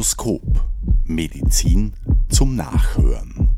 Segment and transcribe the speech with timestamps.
[0.00, 0.64] Stethoskop.
[1.04, 1.92] Medizin
[2.30, 3.50] zum Nachhören.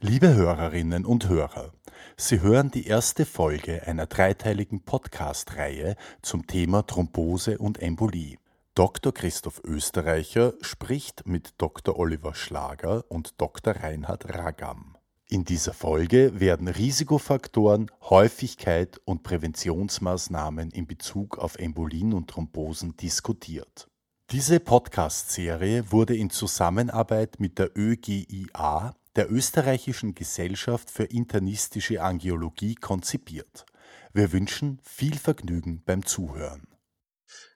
[0.00, 1.72] Liebe Hörerinnen und Hörer,
[2.16, 8.38] Sie hören die erste Folge einer dreiteiligen Podcast-Reihe zum Thema Thrombose und Embolie.
[8.74, 9.14] Dr.
[9.14, 11.96] Christoph Österreicher spricht mit Dr.
[11.96, 13.76] Oliver Schlager und Dr.
[13.76, 14.93] Reinhard Ragam.
[15.28, 23.88] In dieser Folge werden Risikofaktoren, Häufigkeit und Präventionsmaßnahmen in Bezug auf Embolien und Thrombosen diskutiert.
[24.30, 33.64] Diese Podcast-Serie wurde in Zusammenarbeit mit der ÖGIA, der Österreichischen Gesellschaft für internistische Angiologie, konzipiert.
[34.12, 36.73] Wir wünschen viel Vergnügen beim Zuhören.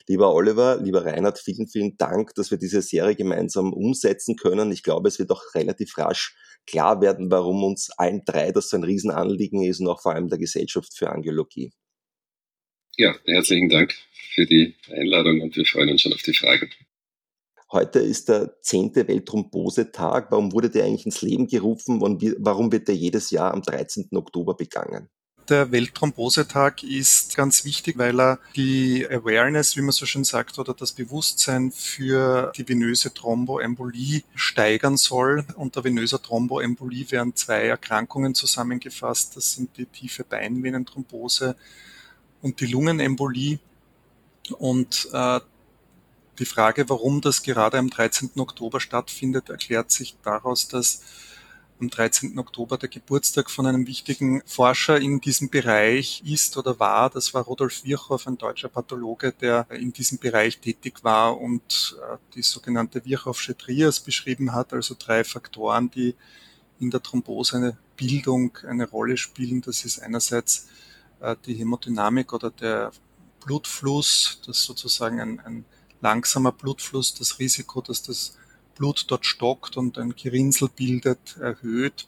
[0.07, 4.73] Lieber Oliver, lieber Reinhard, vielen, vielen Dank, dass wir diese Serie gemeinsam umsetzen können.
[4.73, 6.35] Ich glaube, es wird auch relativ rasch
[6.67, 10.29] klar werden, warum uns allen drei das so ein Riesenanliegen ist und auch vor allem
[10.29, 11.73] der Gesellschaft für Angiologie.
[12.97, 13.95] Ja, herzlichen Dank
[14.35, 16.71] für die Einladung und wir freuen uns schon auf die Fragen.
[17.71, 20.31] Heute ist der zehnte Weltthrombose-Tag.
[20.31, 24.09] Warum wurde der eigentlich ins Leben gerufen und warum wird der jedes Jahr am 13.
[24.17, 25.11] Oktober begangen?
[25.49, 30.75] Der Weltthrombosetag ist ganz wichtig, weil er die Awareness, wie man so schön sagt, oder
[30.75, 35.47] das Bewusstsein für die venöse Thromboembolie steigern soll.
[35.57, 39.37] Unter venöser Thromboembolie werden zwei Erkrankungen zusammengefasst.
[39.37, 41.57] Das sind die tiefe Beinvenenthrombose
[42.43, 43.59] und die Lungenembolie.
[44.59, 45.41] Und äh,
[46.39, 48.33] die Frage, warum das gerade am 13.
[48.37, 51.03] Oktober stattfindet, erklärt sich daraus, dass
[51.81, 52.39] am 13.
[52.39, 57.11] Oktober der Geburtstag von einem wichtigen Forscher in diesem Bereich ist oder war.
[57.11, 62.17] Das war Rudolf Virchow, ein deutscher Pathologe, der in diesem Bereich tätig war und äh,
[62.35, 66.15] die sogenannte Virchowsche Trias beschrieben hat, also drei Faktoren, die
[66.81, 69.61] in der Thrombose eine Bildung eine Rolle spielen.
[69.61, 70.69] Das ist einerseits
[71.21, 72.93] äh, die Hämodynamik oder der
[73.45, 75.65] Blutfluss, das sozusagen ein, ein
[76.01, 78.38] langsamer Blutfluss, das Risiko, dass das
[78.79, 82.07] Blut dort stockt und ein Gerinnsel bildet, erhöht.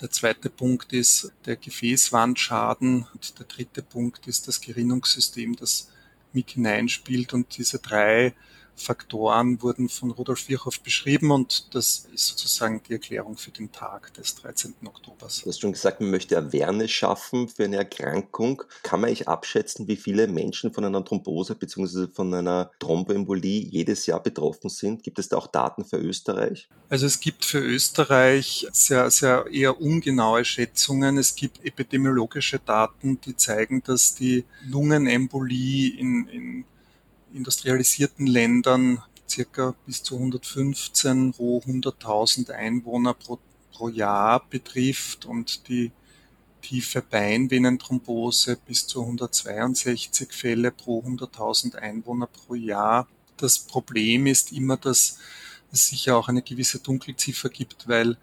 [0.00, 5.90] Der zweite Punkt ist der Gefäßwandschaden und der dritte Punkt ist das Gerinnungssystem, das
[6.32, 8.34] mit hineinspielt und diese drei
[8.76, 14.12] Faktoren wurden von Rudolf Virchow beschrieben und das ist sozusagen die Erklärung für den Tag
[14.14, 14.74] des 13.
[14.84, 15.42] Oktobers.
[15.42, 18.62] Du hast schon gesagt, man möchte Awareness schaffen für eine Erkrankung.
[18.82, 22.08] Kann man eigentlich abschätzen, wie viele Menschen von einer Thrombose bzw.
[22.12, 25.02] von einer Thromboembolie jedes Jahr betroffen sind?
[25.02, 26.68] Gibt es da auch Daten für Österreich?
[26.88, 31.18] Also es gibt für Österreich sehr, sehr eher ungenaue Schätzungen.
[31.18, 36.64] Es gibt epidemiologische Daten, die zeigen, dass die Lungenembolie in, in
[37.34, 43.38] industrialisierten Ländern circa bis zu 115 pro 100.000 Einwohner pro,
[43.72, 45.90] pro Jahr betrifft und die
[46.62, 53.08] tiefe Beinvenenthrombose bis zu 162 Fälle pro 100.000 Einwohner pro Jahr.
[53.36, 55.18] Das Problem ist immer, dass
[55.72, 58.16] es sicher auch eine gewisse Dunkelziffer gibt, weil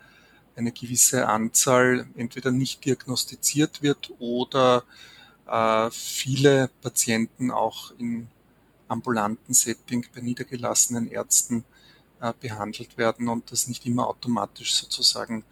[0.55, 4.83] eine gewisse Anzahl entweder nicht diagnostiziert wird oder
[5.47, 8.27] äh, viele Patienten auch in
[8.91, 11.63] ambulanten Setting bei niedergelassenen Ärzten
[12.19, 15.43] äh, behandelt werden und das nicht immer automatisch sozusagen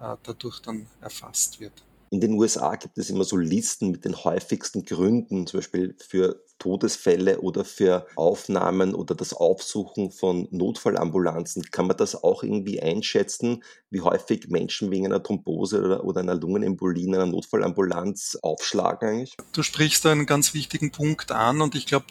[0.00, 1.84] äh, dadurch dann erfasst wird.
[2.10, 6.42] In den USA gibt es immer so Listen mit den häufigsten Gründen, zum Beispiel für
[6.58, 11.64] Todesfälle oder für Aufnahmen oder das Aufsuchen von Notfallambulanzen.
[11.70, 16.34] Kann man das auch irgendwie einschätzen, wie häufig Menschen wegen einer Thrombose oder, oder einer
[16.34, 19.36] Lungenembolie in einer Notfallambulanz aufschlagen eigentlich?
[19.52, 22.06] Du sprichst da einen ganz wichtigen Punkt an und ich glaube,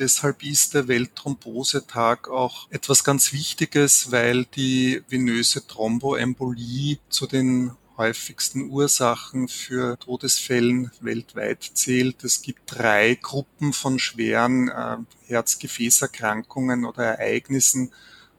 [0.00, 8.70] Deshalb ist der Weltthrombosetag auch etwas ganz Wichtiges, weil die venöse Thromboembolie zu den häufigsten
[8.70, 12.24] Ursachen für Todesfällen weltweit zählt.
[12.24, 14.96] Es gibt drei Gruppen von schweren äh,
[15.26, 17.92] Herzgefäßerkrankungen oder Ereignissen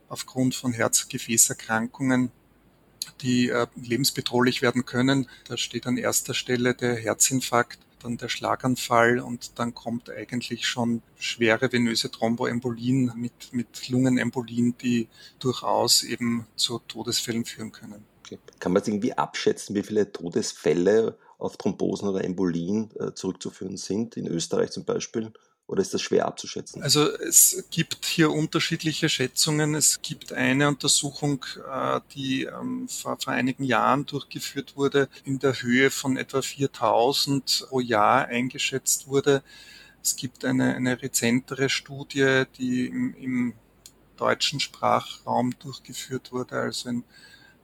[0.08, 2.32] aufgrund von Herzgefäßerkrankungen,
[3.20, 5.28] die äh, lebensbedrohlich werden können.
[5.46, 11.02] Da steht an erster Stelle der Herzinfarkt dann der Schlaganfall und dann kommt eigentlich schon
[11.18, 15.08] schwere venöse Thromboembolien mit, mit Lungenembolien, die
[15.38, 18.04] durchaus eben zu Todesfällen führen können.
[18.60, 24.26] Kann man irgendwie abschätzen, wie viele Todesfälle auf Thrombosen oder Embolien äh, zurückzuführen sind, in
[24.26, 25.32] Österreich zum Beispiel?
[25.72, 26.82] Oder ist das schwer abzuschätzen?
[26.82, 29.74] Also es gibt hier unterschiedliche Schätzungen.
[29.74, 35.90] Es gibt eine Untersuchung, äh, die ähm, vor, einigen Jahren durchgeführt wurde, in der Höhe
[35.90, 39.42] von etwa 4000 pro Jahr eingeschätzt wurde.
[40.02, 43.54] Es gibt eine, eine rezentere Studie, die im, im
[44.18, 47.04] deutschen Sprachraum durchgeführt wurde, also in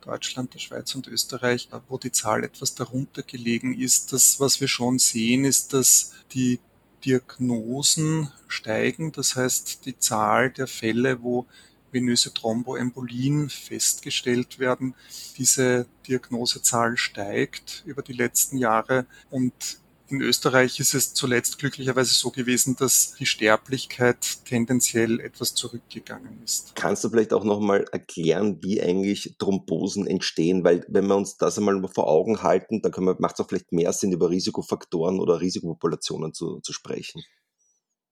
[0.01, 4.15] Deutschland, der Schweiz und Österreich, wo die Zahl etwas darunter gelegen ist.
[4.15, 6.59] Das, was wir schon sehen, ist, dass die
[7.05, 9.13] Diagnosen steigen.
[9.13, 11.47] Das heißt, die Zahl der Fälle, wo
[11.91, 14.95] venöse Thromboembolien festgestellt werden.
[15.37, 22.31] Diese Diagnosezahl steigt über die letzten Jahre und in Österreich ist es zuletzt glücklicherweise so
[22.31, 26.75] gewesen, dass die Sterblichkeit tendenziell etwas zurückgegangen ist.
[26.75, 30.65] Kannst du vielleicht auch nochmal erklären, wie eigentlich Thrombosen entstehen?
[30.65, 33.93] Weil wenn wir uns das einmal vor Augen halten, dann macht es auch vielleicht mehr
[33.93, 37.23] Sinn, über Risikofaktoren oder Risikopopulationen zu, zu sprechen.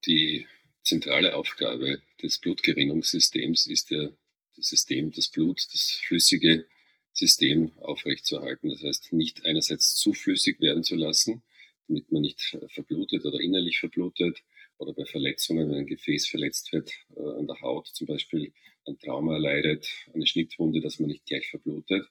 [0.04, 0.46] Die
[0.82, 4.08] zentrale Aufgabe des Blutgerinnungssystems ist ja
[4.56, 6.66] das System, das Blut, das flüssige
[7.12, 8.70] System aufrechtzuerhalten.
[8.70, 11.42] Das heißt, nicht einerseits zu flüssig werden zu lassen,
[11.88, 14.42] damit man nicht verblutet oder innerlich verblutet
[14.78, 18.52] oder bei Verletzungen, wenn ein Gefäß verletzt wird, äh, an der Haut zum Beispiel
[18.86, 22.06] ein Trauma erleidet, eine Schnittwunde, dass man nicht gleich verblutet.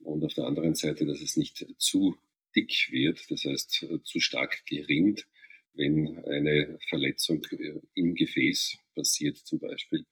[0.00, 2.16] Und auf der anderen Seite, dass es nicht zu
[2.54, 5.26] dick wird, das heißt äh, zu stark gerinnt,
[5.74, 10.04] wenn eine Verletzung äh, im Gefäß passiert zum Beispiel.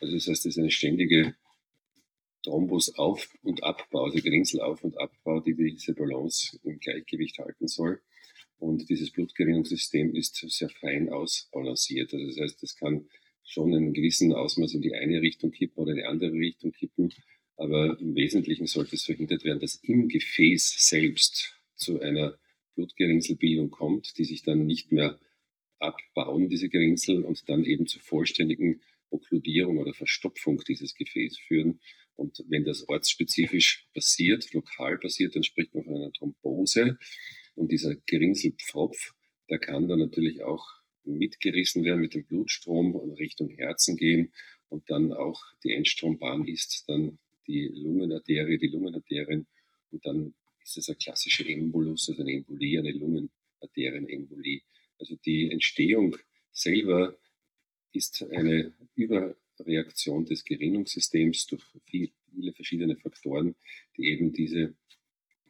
[0.00, 1.34] Also das heißt, es ist eine ständige
[2.44, 8.00] Thrombus-Auf- und Abbau, also Grinsel-Auf- und Abbau, die diese Balance im Gleichgewicht halten soll.
[8.62, 12.14] Und dieses Blutgerinnungssystem ist sehr fein ausbalanciert.
[12.14, 13.08] Also das heißt, es kann
[13.42, 16.70] schon in einem gewissen Ausmaß in die eine Richtung kippen oder in die andere Richtung
[16.70, 17.12] kippen.
[17.56, 22.38] Aber im Wesentlichen sollte es verhindert werden, dass im Gefäß selbst zu einer
[22.76, 25.18] Blutgerinnselbildung kommt, die sich dann nicht mehr
[25.80, 28.80] abbauen, diese Gerinnsel, und dann eben zur vollständigen
[29.10, 31.80] Okkludierung oder Verstopfung dieses Gefäßes führen.
[32.14, 36.96] Und wenn das ortsspezifisch passiert, lokal passiert, dann spricht man von einer Thrombose.
[37.54, 39.14] Und dieser Gerinnselpfropf,
[39.50, 40.66] der kann dann natürlich auch
[41.04, 44.32] mitgerissen werden mit dem Blutstrom und Richtung Herzen gehen.
[44.68, 49.46] Und dann auch die Endstrombahn ist dann die Lungenarterie, die Lungenarterien.
[49.90, 50.34] Und dann
[50.64, 54.62] ist es ein klassischer Embolus, also eine Embolie, eine Lungenarterienembolie.
[54.98, 56.16] Also die Entstehung
[56.52, 57.16] selber
[57.92, 63.54] ist eine Überreaktion des Gerinnungssystems durch viele verschiedene Faktoren,
[63.96, 64.74] die eben diese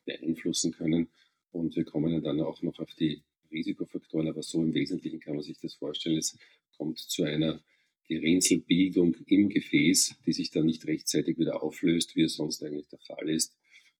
[0.04, 1.08] beeinflussen können.
[1.52, 5.42] Und wir kommen dann auch noch auf die Risikofaktoren, aber so im Wesentlichen kann man
[5.42, 6.18] sich das vorstellen.
[6.18, 6.36] Es
[6.76, 7.62] kommt zu einer
[8.08, 12.98] Gerinnselbildung im Gefäß, die sich dann nicht rechtzeitig wieder auflöst, wie es sonst eigentlich der
[12.98, 13.54] Fall ist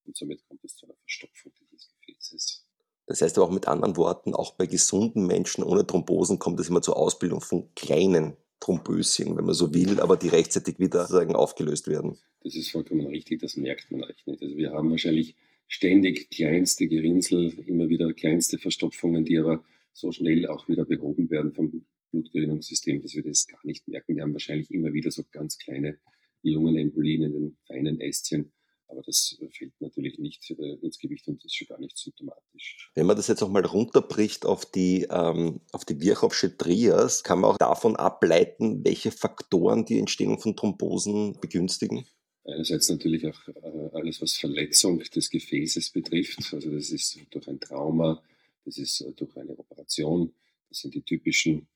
[0.05, 2.65] und somit kommt es zu einer Verstopfung dieses Gefäßes.
[3.05, 6.69] Das heißt aber auch mit anderen Worten, auch bei gesunden Menschen ohne Thrombosen kommt es
[6.69, 11.35] immer zur Ausbildung von kleinen Thromböschen, wenn man so will, aber die rechtzeitig wieder sozusagen
[11.35, 12.17] aufgelöst werden.
[12.43, 14.41] Das ist vollkommen richtig, das merkt man eigentlich nicht.
[14.41, 15.35] Also wir haben wahrscheinlich
[15.73, 21.51] ständig kleinste Gerinnsel, immer wieder kleinste Verstopfungen, die aber so schnell auch wieder behoben werden
[21.51, 24.15] vom Blutgerinnungssystem, dass wir das gar nicht merken.
[24.15, 25.97] Wir haben wahrscheinlich immer wieder so ganz kleine
[26.43, 28.51] Lungenembolien in den feinen Ästchen,
[28.87, 32.91] aber das fällt natürlich nicht äh, ins Gewicht und ist schon gar nicht symptomatisch.
[32.93, 37.49] Wenn man das jetzt nochmal runterbricht auf die, ähm, auf die Virchowsche Trias, kann man
[37.49, 42.05] auch davon ableiten, welche Faktoren die Entstehung von Thrombosen begünstigen?
[42.45, 46.53] Einerseits natürlich auch äh, alles, was Verletzung des Gefäßes betrifft.
[46.53, 48.21] Also das ist durch ein Trauma,
[48.65, 50.33] das ist äh, durch eine Operation,
[50.69, 51.67] das sind die typischen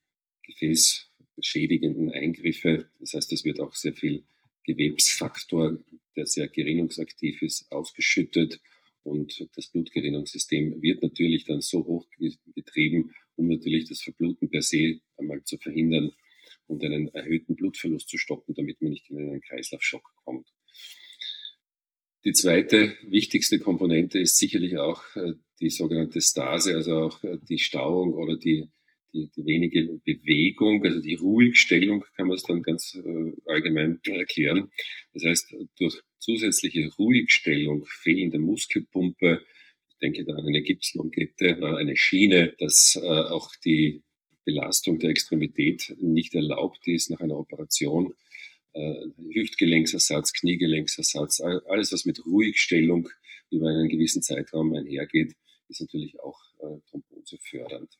[0.43, 2.89] gefäßschädigenden Eingriffe.
[2.99, 4.23] Das heißt, es wird auch sehr viel
[4.63, 5.77] Gewebsfaktor,
[6.15, 8.59] der sehr gerinnungsaktiv ist, ausgeschüttet.
[9.03, 12.06] Und das Blutgerinnungssystem wird natürlich dann so hoch
[12.53, 16.11] getrieben, um natürlich das Verbluten per se einmal zu verhindern
[16.68, 20.51] und einen erhöhten Blutverlust zu stoppen, damit man nicht in einen Kreislaufschock kommt.
[22.27, 27.57] Die zweite wichtigste Komponente ist sicherlich auch äh, die sogenannte Stase, also auch äh, die
[27.57, 28.67] Stauung oder die
[29.13, 34.69] die, die wenige Bewegung, also die Ruhigstellung kann man es dann ganz äh, allgemein erklären.
[35.13, 39.41] Das heißt, durch zusätzliche Ruhigstellung, fehlende Muskelpumpe,
[39.87, 44.03] ich denke da an eine Gipslongette, äh, eine Schiene, dass auch die
[44.43, 48.13] Belastung der Extremität nicht erlaubt ist nach einer Operation.
[48.77, 53.09] Äh, Hüftgelenksersatz, Kniegelenksersatz, alles was mit Ruhigstellung
[53.49, 55.35] über einen gewissen Zeitraum einhergeht,
[55.67, 57.97] ist natürlich auch äh, Thrombose fördernd.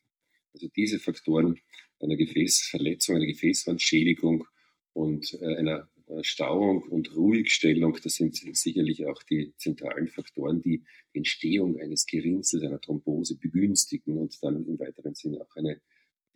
[0.54, 1.58] Also diese Faktoren
[1.98, 4.46] einer Gefäßverletzung, einer Gefäßwandschädigung
[4.92, 5.88] und äh, einer
[6.22, 12.80] Stauung und Ruhigstellung, das sind sicherlich auch die zentralen Faktoren, die Entstehung eines Gerinnsels, einer
[12.80, 15.80] Thrombose begünstigen und dann im weiteren Sinne auch eine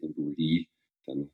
[0.01, 0.67] Embolie
[1.07, 1.31] dann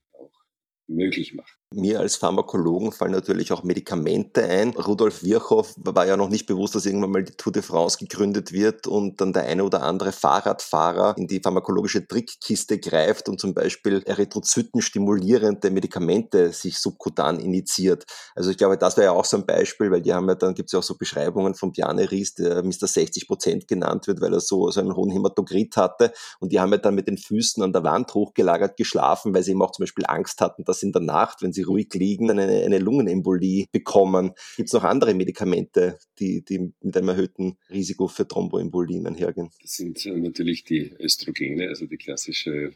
[0.88, 1.58] möglich macht.
[1.74, 4.70] Mir als Pharmakologen fallen natürlich auch Medikamente ein.
[4.70, 8.54] Rudolf Virchow war ja noch nicht bewusst, dass irgendwann mal die Tour de France gegründet
[8.54, 13.52] wird und dann der eine oder andere Fahrradfahrer in die pharmakologische Trickkiste greift und zum
[13.52, 18.06] Beispiel Erythrozyten stimulierende Medikamente sich subkutan initiiert.
[18.34, 20.54] Also ich glaube, das wäre ja auch so ein Beispiel, weil die haben ja dann
[20.54, 22.86] gibt es ja auch so Beschreibungen von Bjarne Ries, der Mr.
[22.86, 26.72] 60 Prozent genannt wird, weil er so, so einen hohen Hämatokrit hatte und die haben
[26.72, 29.82] ja dann mit den Füßen an der Wand hochgelagert geschlafen, weil sie eben auch zum
[29.82, 34.32] Beispiel Angst hatten, dass in der Nacht, wenn sie ruhig liegen, eine, eine Lungenembolie bekommen.
[34.56, 39.50] Gibt es noch andere Medikamente, die, die mit einem erhöhten Risiko für Thromboembolien einhergehen?
[39.62, 42.72] Das sind natürlich die Östrogene, also die klassische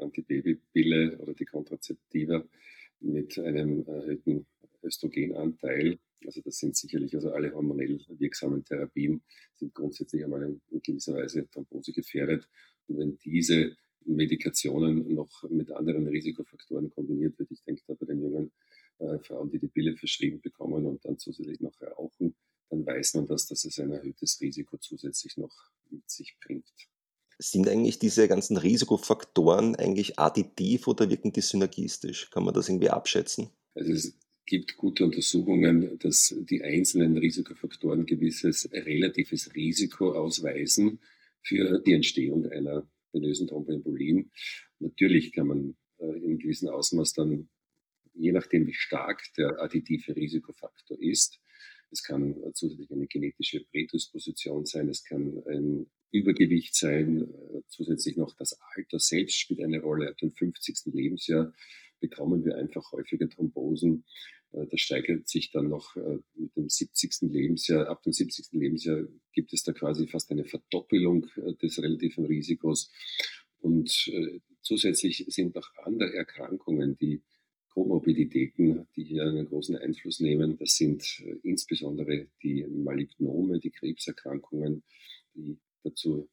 [0.00, 2.42] Antibabypille oder die Kontrazeptiva
[3.00, 4.46] mit einem erhöhten
[4.82, 5.98] Östrogenanteil.
[6.24, 9.22] Also das sind sicherlich, also alle hormonell wirksamen Therapien
[9.54, 12.48] sind grundsätzlich einmal in gewisser Weise Thrombose gefährdet.
[12.88, 17.50] Und wenn diese Medikationen noch mit anderen Risikofaktoren kombiniert wird.
[17.50, 18.52] Ich denke da bei den jungen
[18.98, 22.34] äh, Frauen, die die Pille verschrieben bekommen und dann zusätzlich noch rauchen,
[22.70, 25.54] dann weiß man, dass das ein erhöhtes Risiko zusätzlich noch
[25.90, 26.66] mit sich bringt.
[27.38, 32.30] Sind eigentlich diese ganzen Risikofaktoren eigentlich additiv oder wirken die synergistisch?
[32.30, 33.50] Kann man das irgendwie abschätzen?
[33.74, 41.00] Also es gibt gute Untersuchungen, dass die einzelnen Risikofaktoren gewisses relatives Risiko ausweisen
[41.42, 44.30] für die Entstehung einer venösen Thromboembolien.
[44.78, 47.48] Natürlich kann man äh, in gewissem Ausmaß dann,
[48.14, 51.40] je nachdem wie stark der additive Risikofaktor ist,
[51.90, 58.34] es kann zusätzlich eine genetische Prädisposition sein, es kann ein Übergewicht sein, äh, zusätzlich noch
[58.36, 60.08] das Alter selbst spielt eine Rolle.
[60.08, 60.92] Ab dem 50.
[60.92, 61.52] Lebensjahr
[62.00, 64.04] bekommen wir einfach häufiger Thrombosen.
[64.56, 67.30] Äh, das steigert sich dann noch äh, mit dem 70.
[67.32, 67.88] Lebensjahr.
[67.88, 68.52] Ab dem 70.
[68.52, 72.90] Lebensjahr gibt es da quasi fast eine Verdoppelung äh, des relativen Risikos.
[73.58, 73.90] Und
[74.60, 77.22] zusätzlich sind noch andere Erkrankungen, die
[77.70, 80.56] Komorbiditäten, die hier einen großen Einfluss nehmen.
[80.56, 84.84] Das sind insbesondere die Malignome, die Krebserkrankungen,
[85.34, 86.28] die dazu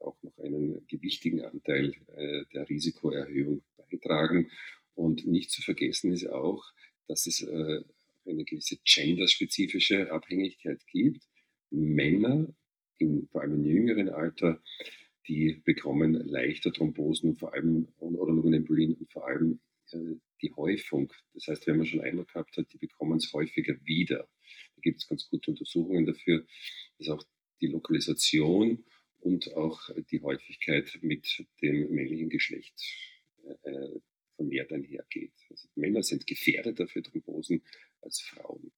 [0.00, 1.94] auch noch einen gewichtigen Anteil
[2.52, 4.50] der Risikoerhöhung beitragen.
[4.94, 6.62] Und nicht zu vergessen ist auch,
[7.08, 7.82] dass es äh,
[8.26, 11.22] eine gewisse genderspezifische Abhängigkeit gibt.
[11.70, 12.46] Männer,
[12.98, 14.62] im, vor allem im jüngeren Alter,
[15.28, 19.60] die bekommen leichter Thrombosen und vor allem oder Lungenembolien und vor allem
[19.92, 21.12] äh, die Häufung.
[21.34, 24.28] Das heißt, wenn man schon einmal gehabt hat, die bekommen es häufiger wieder.
[24.76, 26.44] Da gibt es ganz gute Untersuchungen dafür,
[26.98, 27.24] dass auch
[27.60, 28.84] die Lokalisation
[29.20, 32.74] und auch die Häufigkeit mit dem männlichen Geschlecht
[33.62, 34.00] äh,
[34.36, 35.34] vermehrt einhergeht.
[35.50, 37.62] Also Männer sind gefährdeter für Thrombosen
[38.02, 38.72] als Frauen.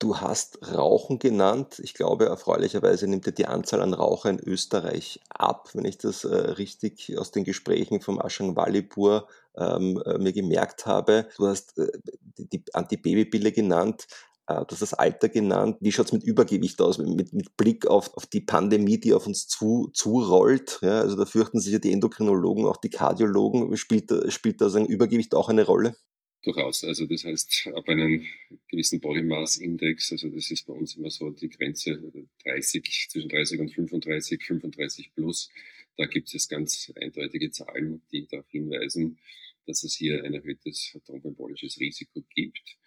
[0.00, 1.80] Du hast Rauchen genannt.
[1.82, 6.22] Ich glaube, erfreulicherweise nimmt dir die Anzahl an Raucher in Österreich ab, wenn ich das
[6.22, 9.26] äh, richtig aus den Gesprächen vom Aschang Walipur
[9.56, 11.28] ähm, äh, mir gemerkt habe.
[11.36, 11.90] Du hast äh,
[12.36, 14.06] die Antibabypille genannt.
[14.48, 15.76] Äh, du hast das Alter genannt.
[15.80, 19.26] Wie schaut es mit Übergewicht aus, mit, mit Blick auf, auf die Pandemie, die auf
[19.26, 20.78] uns zu, zurollt?
[20.82, 23.76] Ja, also da fürchten sich ja die Endokrinologen, auch die Kardiologen.
[23.76, 25.94] Spielt, spielt da sein Übergewicht auch eine Rolle?
[26.42, 26.82] Durchaus.
[26.84, 28.24] Also das heißt, ab einem
[28.70, 32.00] gewissen Body Mass Index, also das ist bei uns immer so die Grenze
[32.44, 35.50] 30, zwischen 30 und 35, 35 plus,
[35.96, 39.18] da gibt es ganz eindeutige Zahlen, die darauf hinweisen,
[39.66, 42.77] dass es hier ein erhöhtes thromboembolisches Risiko gibt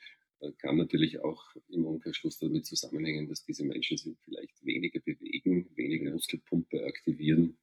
[0.57, 6.11] kann natürlich auch im Umkehrschluss damit zusammenhängen, dass diese Menschen sich vielleicht weniger bewegen, weniger
[6.11, 7.57] Muskelpumpe aktivieren.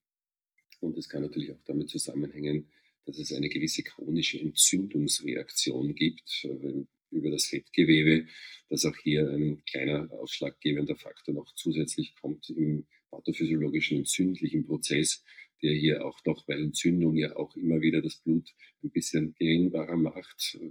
[0.80, 2.70] Und es kann natürlich auch damit zusammenhängen,
[3.04, 8.26] dass es eine gewisse chronische Entzündungsreaktion gibt äh, über das Fettgewebe,
[8.68, 15.25] dass auch hier ein kleiner ausschlaggebender Faktor noch zusätzlich kommt im pathophysiologischen entzündlichen Prozess,
[15.62, 18.54] der hier auch noch, weil Entzündung ja auch immer wieder das Blut
[18.85, 20.70] ein bisschen gerinnbarer macht, äh,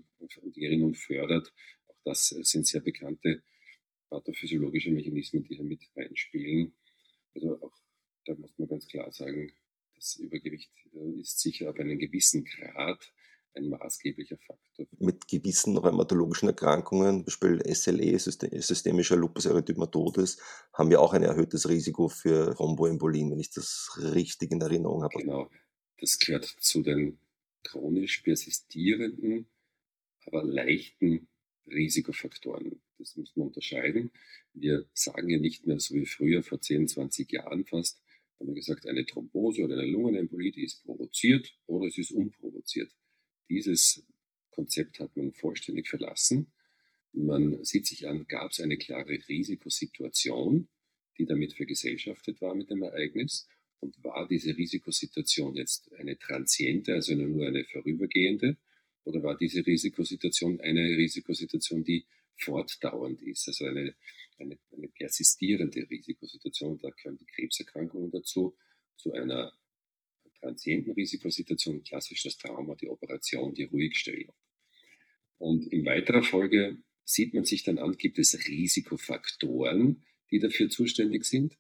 [0.56, 1.52] die Gerinnung fördert,
[2.08, 3.44] das sind sehr bekannte
[4.10, 6.74] pathophysiologische Mechanismen, die hier mit reinspielen.
[7.36, 7.74] Also auch
[8.26, 9.52] da muss man ganz klar sagen,
[9.96, 13.12] das Übergewicht äh, ist sicher ab einem gewissen Grad
[13.56, 14.86] ein maßgeblicher Faktor.
[15.00, 20.40] Mit gewissen rheumatologischen Erkrankungen, Beispiel SLE, systemischer Lupus erythematodes,
[20.74, 25.18] haben wir auch ein erhöhtes Risiko für Thromboembolien, wenn ich das richtig in Erinnerung habe.
[25.18, 25.50] Genau,
[26.00, 27.20] das gehört zu den
[27.64, 29.50] chronisch persistierenden,
[30.28, 31.28] aber leichten
[31.68, 32.82] Risikofaktoren.
[32.98, 34.12] Das muss man unterscheiden.
[34.54, 38.02] Wir sagen ja nicht mehr so wie früher, vor 10, 20 Jahren fast,
[38.40, 42.92] haben wir gesagt, eine Thrombose oder eine Lungenembolie, die ist provoziert oder es ist unprovoziert.
[43.50, 44.06] Dieses
[44.52, 46.52] Konzept hat man vollständig verlassen.
[47.14, 50.68] Man sieht sich an, gab es eine klare Risikosituation,
[51.18, 53.48] die damit vergesellschaftet war mit dem Ereignis.
[53.80, 58.58] Und war diese Risikosituation jetzt eine transiente, also nur eine vorübergehende,
[59.08, 63.96] oder war diese Risikosituation eine Risikosituation, die fortdauernd ist, also eine,
[64.38, 66.78] eine, eine persistierende Risikosituation.
[66.80, 68.56] Da gehören die Krebserkrankungen dazu,
[68.98, 69.54] zu einer
[70.40, 74.34] transienten Risikosituation, klassisch das Trauma, die Operation, die Ruhigstellung.
[75.38, 81.26] Und in weiterer Folge sieht man sich dann an, gibt es Risikofaktoren, die dafür zuständig
[81.26, 81.58] sind.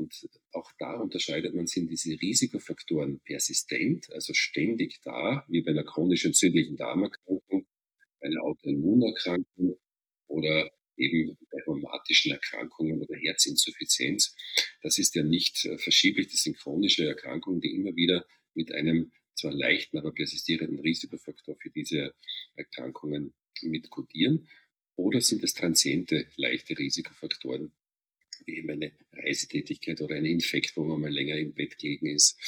[0.00, 5.84] Und auch da unterscheidet man, sind diese Risikofaktoren persistent, also ständig da, wie bei einer
[5.84, 7.66] chronisch entzündlichen Darmerkrankung,
[8.20, 9.78] einer Autoimmunerkrankung
[10.26, 14.34] oder eben bei rheumatischen Erkrankungen oder Herzinsuffizienz.
[14.82, 19.12] Das ist ja nicht äh, verschieblich, das sind chronische Erkrankungen, die immer wieder mit einem
[19.34, 22.14] zwar leichten, aber persistierenden Risikofaktor für diese
[22.54, 24.48] Erkrankungen mitkodieren.
[24.96, 27.72] Oder sind es transiente, leichte Risikofaktoren,
[28.46, 32.38] wie eben eine Reisetätigkeit oder ein Infekt, wo man mal länger im Bett gelegen ist.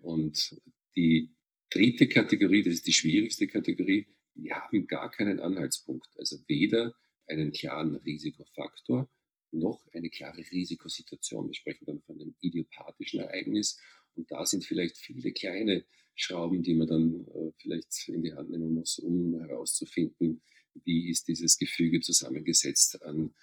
[0.00, 0.56] Und
[0.96, 1.30] die
[1.70, 6.08] dritte Kategorie, das ist die schwierigste Kategorie, wir haben gar keinen Anhaltspunkt.
[6.18, 6.94] Also weder
[7.26, 9.08] einen klaren Risikofaktor
[9.52, 11.48] noch eine klare Risikosituation.
[11.48, 13.78] Wir sprechen dann von einem idiopathischen Ereignis
[14.14, 18.50] und da sind vielleicht viele kleine Schrauben, die man dann äh, vielleicht in die Hand
[18.50, 20.42] nehmen muss, um herauszufinden,
[20.84, 23.34] wie ist dieses Gefüge zusammengesetzt an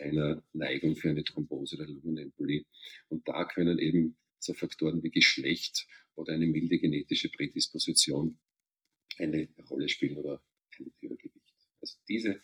[0.00, 2.64] einer Neigung für eine Thrombose oder Lungenembolie.
[3.08, 8.38] Und da können eben so Faktoren wie Geschlecht oder eine milde genetische Prädisposition
[9.18, 10.42] eine Rolle spielen oder
[10.78, 11.54] ein Übergewicht.
[11.80, 12.40] Also diese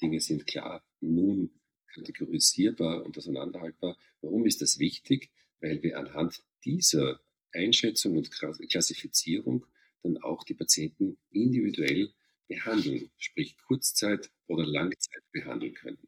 [0.00, 1.50] Dinge sind klar nun
[1.92, 3.96] kategorisierbar und auseinanderhaltbar.
[4.20, 5.30] Warum ist das wichtig?
[5.60, 7.20] Weil wir anhand dieser
[7.52, 9.66] Einschätzung und Klassifizierung
[10.02, 12.12] dann auch die Patienten individuell
[12.48, 15.98] behandeln, sprich Kurzzeit- oder Langzeit behandeln können.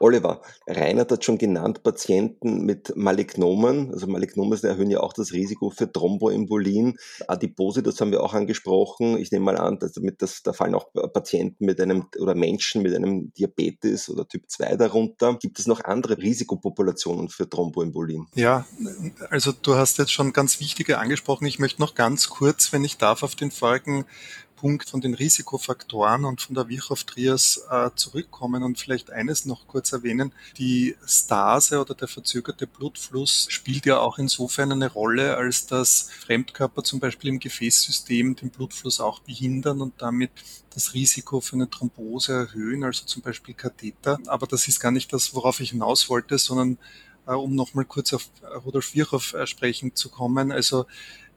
[0.00, 5.70] Oliver, Reinhard hat schon genannt, Patienten mit Malignomen, also Malignomen erhöhen ja auch das Risiko
[5.70, 6.98] für Thromboembolien.
[7.26, 9.18] Adipose, das haben wir auch angesprochen.
[9.18, 12.82] Ich nehme mal an, dass damit das, da fallen auch Patienten mit einem oder Menschen
[12.82, 15.34] mit einem Diabetes oder Typ 2 darunter.
[15.34, 18.26] Gibt es noch andere Risikopopulationen für Thromboembolien?
[18.34, 18.66] Ja,
[19.30, 21.46] also du hast jetzt schon ganz wichtige angesprochen.
[21.46, 24.04] Ich möchte noch ganz kurz, wenn ich darf, auf den vorigen
[24.58, 29.92] Punkt von den Risikofaktoren und von der Virchow-Trias äh, zurückkommen und vielleicht eines noch kurz
[29.92, 30.32] erwähnen.
[30.56, 36.82] Die Stase oder der verzögerte Blutfluss spielt ja auch insofern eine Rolle, als dass Fremdkörper
[36.82, 40.32] zum Beispiel im Gefäßsystem den Blutfluss auch behindern und damit
[40.74, 44.18] das Risiko für eine Thrombose erhöhen, also zum Beispiel Katheter.
[44.26, 46.78] Aber das ist gar nicht das, worauf ich hinaus wollte, sondern
[47.28, 48.28] äh, um nochmal kurz auf
[48.64, 50.50] Rudolf Virchow äh, sprechen zu kommen.
[50.50, 50.86] Also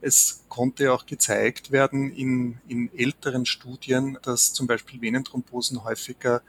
[0.02, 6.42] es konnte auch gezeigt werden in, in älteren Studien, dass zum Beispiel Venenthrombosen häufiger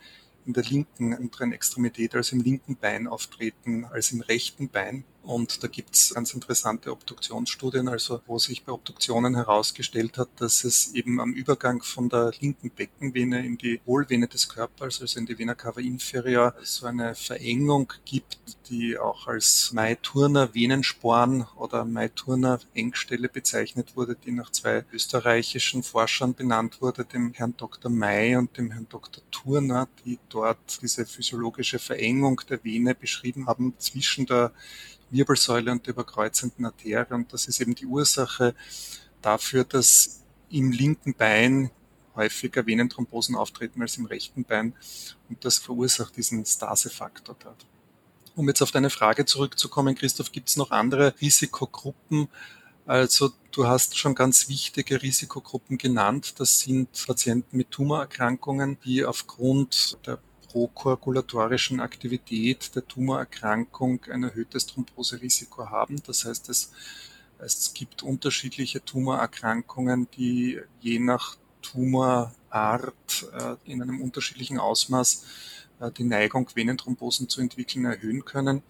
[0.47, 5.05] in der linken unteren Extremität, also im linken Bein auftreten als im rechten Bein.
[5.23, 10.95] Und da gibt's ganz interessante Obduktionsstudien, also wo sich bei Obduktionen herausgestellt hat, dass es
[10.95, 15.39] eben am Übergang von der linken Beckenvene in die Hohlvene des Körpers, also in die
[15.39, 23.29] Vena cava inferior, so eine Verengung gibt, die auch als Maiturner Venensporn oder Maiturner Engstelle
[23.29, 27.93] bezeichnet wurde, die nach zwei österreichischen Forschern benannt wurde, dem Herrn Dr.
[27.93, 29.23] May und dem Herrn Dr.
[29.31, 34.53] Turner, die dort diese physiologische Verengung der Vene beschrieben haben zwischen der
[35.13, 37.15] Wirbelsäule und der überkreuzenden Arterie.
[37.15, 38.55] Und das ist eben die Ursache
[39.21, 41.71] dafür, dass im linken Bein
[42.15, 44.75] häufiger Venenthrombosen auftreten als im rechten Bein.
[45.29, 47.67] Und das verursacht diesen Stase-Faktor dort.
[48.35, 52.29] Um jetzt auf deine Frage zurückzukommen, Christoph, gibt es noch andere Risikogruppen?
[52.87, 56.35] Also du hast schon ganz wichtige Risikogruppen genannt.
[56.39, 60.19] Das sind Patienten mit Tumorerkrankungen, die aufgrund der
[60.53, 66.03] prokoagulatorischen Aktivität der Tumorerkrankung ein erhöhtes Thromboserisiko haben.
[66.07, 66.73] Das heißt, es,
[67.39, 75.25] es gibt unterschiedliche Tumorerkrankungen, die je nach Tumorart äh, in einem unterschiedlichen Ausmaß
[75.81, 78.63] äh, die Neigung, Venenthrombosen zu entwickeln, erhöhen können.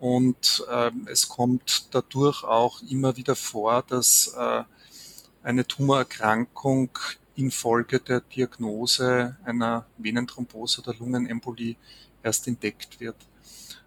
[0.00, 4.62] Und äh, es kommt dadurch auch immer wieder vor, dass äh,
[5.42, 6.98] eine Tumorerkrankung
[7.36, 11.76] infolge der Diagnose einer Venenthrombose oder Lungenembolie
[12.22, 13.16] erst entdeckt wird.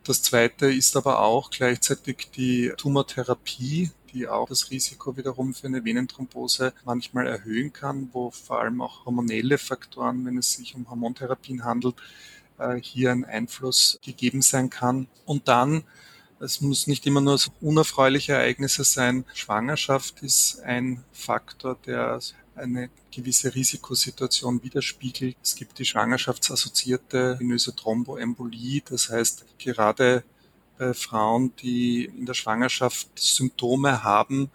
[0.04, 5.84] Das zweite ist aber auch gleichzeitig die Tumortherapie, die auch das Risiko wiederum für eine
[5.84, 11.64] Venenthrombose manchmal erhöhen kann, wo vor allem auch hormonelle Faktoren, wenn es sich um Hormontherapien
[11.64, 11.96] handelt,
[12.60, 15.08] äh, hier ein Einfluss gegeben sein kann.
[15.26, 15.84] Und dann
[16.40, 19.24] es muss nicht immer nur unerfreuliche Ereignisse sein.
[19.34, 22.20] Schwangerschaft ist ein Faktor, der
[22.56, 25.38] eine gewisse Risikosituation widerspiegelt.
[25.42, 28.82] Es gibt die schwangerschaftsassoziierte venöse Thromboembolie.
[28.88, 30.24] Das heißt, gerade
[30.78, 34.50] bei Frauen, die in der Schwangerschaft Symptome haben,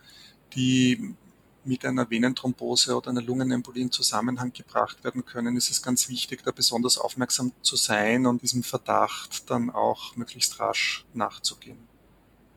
[0.54, 1.14] die
[1.64, 6.42] mit einer Venenthrombose oder einer Lungenembolie in Zusammenhang gebracht werden können, ist es ganz wichtig,
[6.42, 11.89] da besonders aufmerksam zu sein und diesem Verdacht dann auch möglichst rasch nachzugehen.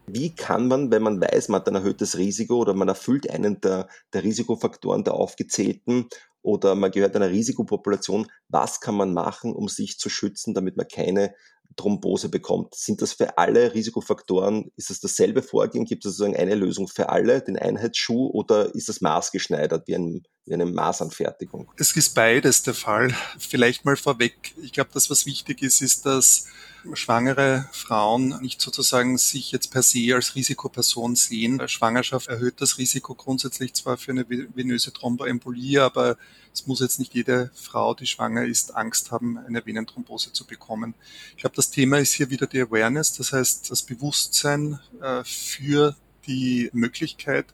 [0.07, 3.61] Wie kann man, wenn man weiß, man hat ein erhöhtes Risiko oder man erfüllt einen
[3.61, 6.09] der, der Risikofaktoren der aufgezählten
[6.41, 10.87] oder man gehört einer Risikopopulation, was kann man machen, um sich zu schützen, damit man
[10.87, 11.33] keine
[11.75, 12.75] Thrombose bekommt.
[12.75, 15.85] Sind das für alle Risikofaktoren, ist das dasselbe Vorgehen?
[15.85, 20.23] Gibt es sozusagen eine Lösung für alle, den Einheitsschuh, oder ist das maßgeschneidert wie, ein,
[20.45, 21.71] wie eine Maßanfertigung?
[21.77, 23.15] Es ist beides der Fall.
[23.39, 24.53] Vielleicht mal vorweg.
[24.61, 26.47] Ich glaube, das, was wichtig ist, ist, dass
[26.93, 31.65] schwangere Frauen nicht sozusagen sich jetzt per se als Risikoperson sehen.
[31.67, 36.17] Schwangerschaft erhöht das Risiko grundsätzlich zwar für eine venöse Thromboembolie, aber
[36.53, 40.93] es muss jetzt nicht jede Frau, die schwanger ist, Angst haben, eine Venenthrombose zu bekommen.
[41.31, 45.95] Ich glaube, das Thema ist hier wieder die Awareness, das heißt das Bewusstsein äh, für
[46.27, 47.47] die Möglichkeit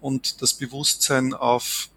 [0.00, 1.88] und das Bewusstsein auf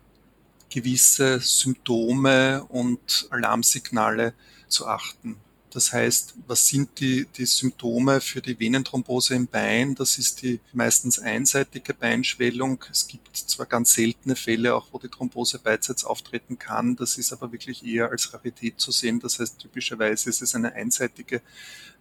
[0.69, 4.33] gewisse Symptome und Alarmsignale
[4.67, 5.37] zu achten.
[5.71, 9.93] Das heißt, was sind die, die Symptome für die Venenthrombose im Bein?
[9.93, 12.83] Das ist die meistens einseitige Beinschwellung.
[12.89, 16.95] Es gibt zwar ganz seltene Fälle, auch wo die Thrombose beidseits auftreten kann.
[16.95, 19.19] Das ist aber wirklich eher als Rarität zu sehen.
[19.19, 21.41] Das heißt, typischerweise ist es eine einseitige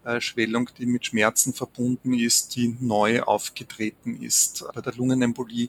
[0.04, 4.64] äh, Schwellung, die mit Schmerzen verbunden ist, die neu aufgetreten ist.
[4.74, 5.68] Bei der Lungenembolie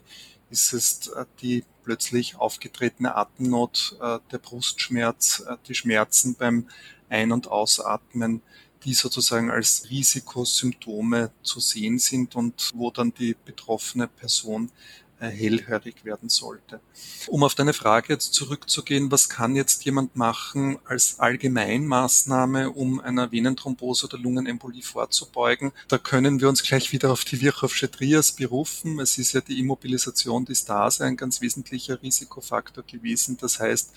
[0.50, 6.68] ist es äh, die plötzlich aufgetretene Atemnot, äh, der Brustschmerz, die Schmerzen beim
[7.08, 8.42] ein- und Ausatmen,
[8.84, 16.04] die sozusagen als Risikosymptome zu sehen sind und wo dann die betroffene Person äh, hellhörig
[16.04, 16.80] werden sollte.
[17.28, 23.30] Um auf deine Frage jetzt zurückzugehen, was kann jetzt jemand machen als Allgemeinmaßnahme, um einer
[23.30, 25.72] Venenthrombose oder Lungenembolie vorzubeugen?
[25.88, 28.98] Da können wir uns gleich wieder auf die Virchowsche Trias berufen.
[29.00, 33.36] Es ist ja die Immobilisation des Stase ein ganz wesentlicher Risikofaktor gewesen.
[33.40, 33.92] Das heißt,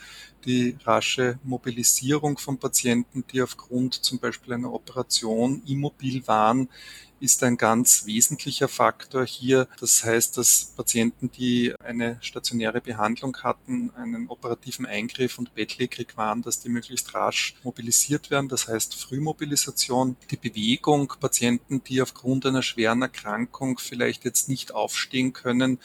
[0.46, 6.70] die rasche Mobilisierung von Patienten, die aufgrund zum Beispiel einer Operation immobil waren,
[7.24, 9.70] ist ein ganz wesentlicher Faktor hier.
[9.80, 16.42] Das heißt, dass Patienten, die eine stationäre Behandlung hatten, einen operativen Eingriff und bettlägerig waren,
[16.42, 18.50] dass die möglichst rasch mobilisiert werden.
[18.50, 25.32] Das heißt Frühmobilisation, die Bewegung, Patienten, die aufgrund einer schweren Erkrankung vielleicht jetzt nicht aufstehen
[25.32, 25.80] können,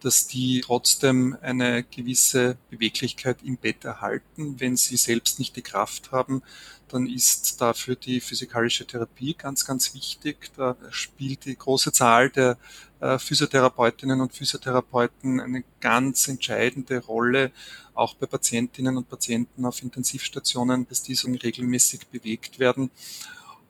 [0.00, 6.12] dass die trotzdem eine gewisse Beweglichkeit im Bett erhalten, wenn sie selbst nicht die Kraft
[6.12, 6.42] haben,
[6.88, 10.50] dann ist dafür die physikalische Therapie ganz, ganz wichtig.
[10.56, 12.58] Da spielt die große Zahl der
[13.00, 17.50] äh, Physiotherapeutinnen und Physiotherapeuten eine ganz entscheidende Rolle,
[17.94, 22.90] auch bei Patientinnen und Patienten auf Intensivstationen, dass diese regelmäßig bewegt werden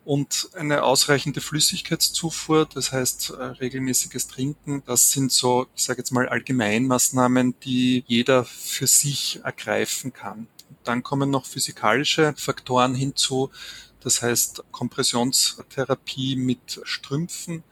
[0.07, 4.85] und eine ausreichende Flüssigkeitszufuhr, das heißt äh, regelmäßiges Trinken.
[4.87, 10.47] Das sind so, ich sage jetzt mal, Allgemeinmaßnahmen, die jeder für sich ergreifen kann.
[10.85, 13.51] Dann kommen noch physikalische Faktoren hinzu,
[13.99, 17.65] das heißt Kompressionstherapie mit Strümpfen.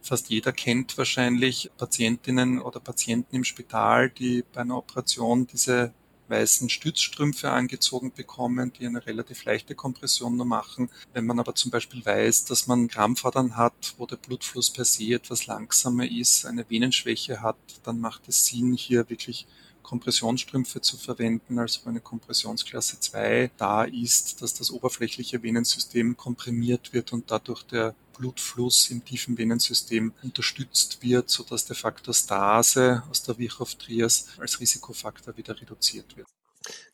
[0.00, 5.92] Fast jeder kennt wahrscheinlich Patientinnen oder Patienten im Spital, die bei einer Operation diese
[6.28, 10.90] weißen Stützstrümpfe angezogen bekommen, die eine relativ leichte Kompression nur machen.
[11.12, 15.14] Wenn man aber zum Beispiel weiß, dass man Krampfadern hat, wo der Blutfluss per se
[15.14, 19.46] etwas langsamer ist, eine Venenschwäche hat, dann macht es Sinn, hier wirklich
[19.82, 27.12] Kompressionsstrümpfe zu verwenden, also eine Kompressionsklasse 2 da ist, dass das oberflächliche Venensystem komprimiert wird
[27.12, 33.38] und dadurch der Blutfluss im tiefen Venensystem unterstützt wird, sodass der Faktor Stase aus der
[33.38, 36.28] Virchow-Trias als Risikofaktor wieder reduziert wird.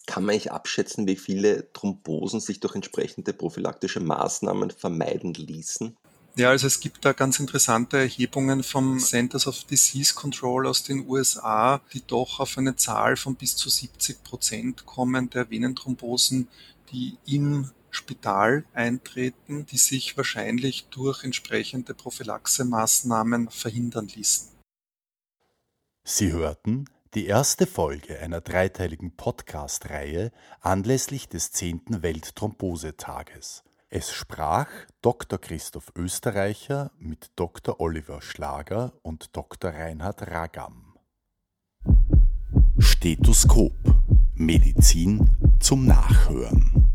[0.07, 5.97] Kann man nicht abschätzen, wie viele Thrombosen sich durch entsprechende prophylaktische Maßnahmen vermeiden ließen?
[6.39, 11.05] Ja, also es gibt da ganz interessante Erhebungen vom Centers of Disease Control aus den
[11.09, 16.47] USA, die doch auf eine Zahl von bis zu 70 Prozent kommen der Venenthrombosen,
[16.93, 24.51] die im Spital eintreten, die sich wahrscheinlich durch entsprechende Prophylaxemaßnahmen verhindern ließen.
[26.05, 32.01] Sie hörten die erste Folge einer dreiteiligen Podcast-Reihe anlässlich des 10.
[32.01, 33.65] Weltthrombosetages.
[33.91, 34.69] Es sprach
[35.01, 35.39] Dr.
[35.39, 37.81] Christoph Österreicher mit Dr.
[37.81, 39.73] Oliver Schlager und Dr.
[39.73, 40.99] Reinhard Ragam.
[42.79, 43.73] Stethoskop
[44.35, 46.88] Medizin zum Nachhören